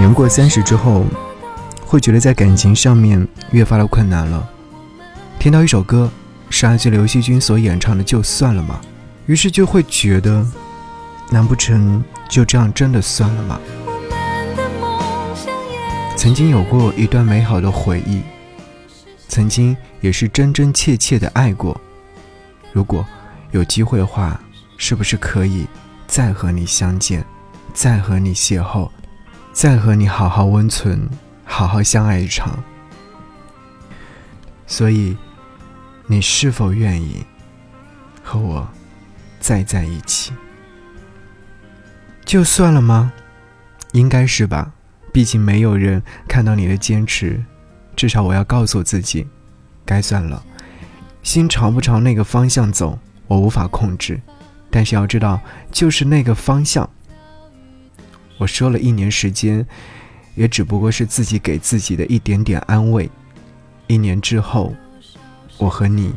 [0.00, 1.04] 年过三十之后，
[1.84, 4.48] 会觉得在感情上面越发的困难了。
[5.38, 6.10] 听到一首歌，
[6.48, 8.80] 是来自刘惜君所演唱的《就算了嘛》，
[9.26, 10.42] 于是就会觉得，
[11.30, 13.60] 难不成就这样真的算了吗？
[16.16, 18.22] 曾经有过一段美好的回忆，
[19.28, 21.78] 曾经也是真真切切的爱过。
[22.72, 23.04] 如果
[23.50, 24.40] 有机会的话，
[24.78, 25.66] 是不是可以
[26.06, 27.22] 再和你相见，
[27.74, 28.88] 再和你邂逅？
[29.52, 31.08] 再和你好好温存，
[31.44, 32.62] 好好相爱一场。
[34.66, 35.16] 所以，
[36.06, 37.26] 你是否愿意
[38.22, 38.68] 和我
[39.40, 40.32] 再在一起？
[42.24, 43.12] 就算了吗？
[43.92, 44.72] 应该是吧。
[45.12, 47.42] 毕竟没有人看到你的坚持。
[47.96, 49.26] 至少我要告诉自己，
[49.84, 50.40] 该算了。
[51.24, 54.20] 心朝不朝那个方向走，我无法控制。
[54.70, 55.40] 但是要知道，
[55.72, 56.88] 就是那个方向。
[58.40, 59.66] 我说了一年时间，
[60.34, 63.10] 也只不过是自己给自己的一点点安慰。
[63.86, 64.74] 一年之后，
[65.58, 66.14] 我和你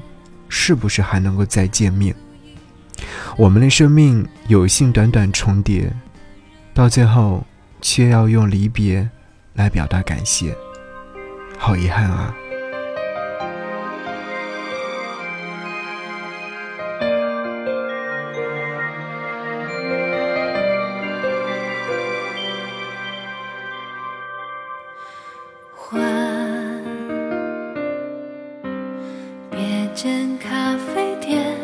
[0.48, 2.16] 是不是还能够再见面？
[3.36, 5.92] 我们的生命有幸短短重叠，
[6.73, 7.45] 到最后
[7.81, 9.09] 却要用离别
[9.55, 10.55] 来表达感谢，
[11.58, 12.33] 好遗憾啊！
[30.04, 31.56] 间咖啡店，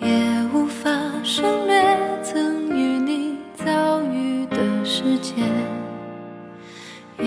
[0.00, 0.08] 也
[0.54, 0.88] 无法
[1.24, 1.82] 省略
[2.22, 5.44] 曾与你遭遇的时间。
[7.18, 7.26] 要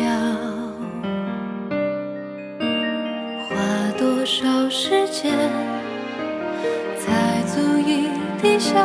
[3.49, 3.57] 花
[3.99, 5.37] 多少时间，
[6.97, 8.07] 才足以
[8.41, 8.79] 抵消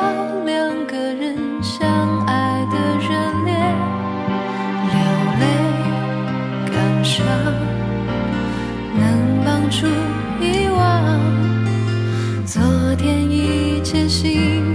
[0.45, 1.87] 两个人相
[2.27, 3.09] 爱的热
[3.45, 3.55] 烈？
[4.91, 4.95] 流
[5.39, 5.45] 泪
[6.73, 7.25] 感伤，
[8.99, 9.87] 能帮助。
[10.45, 10.62] 一
[12.45, 12.63] 昨
[12.97, 14.72] 天一切行